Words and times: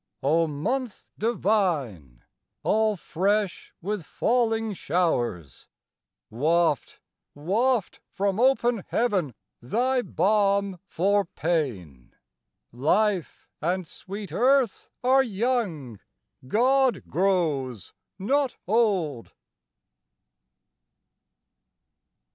O 0.23 0.47
month 0.47 1.09
divine, 1.15 2.23
all 2.63 2.95
fresh 2.95 3.71
with 3.83 4.03
falling 4.03 4.73
showers, 4.73 5.67
Waft, 6.31 6.99
waft 7.35 7.99
from 8.11 8.39
open 8.39 8.83
heaven 8.87 9.35
thy 9.61 10.01
balm 10.01 10.79
for 10.87 11.23
pain, 11.25 12.15
Life 12.71 13.47
and 13.61 13.85
sweet 13.85 14.31
Earth 14.31 14.89
are 15.03 15.21
young, 15.21 15.99
God 16.47 17.03
grows 17.07 17.93
not 18.17 18.55
old! 18.65 19.33